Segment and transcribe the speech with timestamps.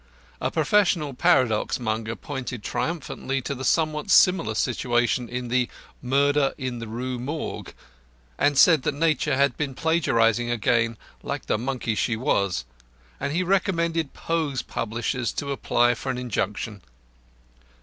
[0.41, 5.69] A professional paradox monger pointed triumphantly to the somewhat similar situation in "the
[6.01, 7.71] murder in the Rue Morgue,"
[8.39, 12.65] and said that Nature had been plagiarising again like the monkey she was
[13.19, 16.81] and he recommended Poe's publishers to apply for an injunction.